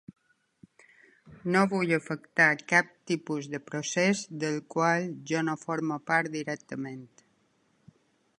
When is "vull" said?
1.73-1.93